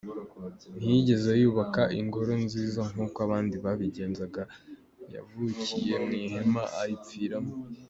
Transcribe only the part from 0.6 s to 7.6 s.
Ntiyigeze yubaka ingoro nziza nkuko abandi babigenzaga, yavukiye mu ihema aripfiramo.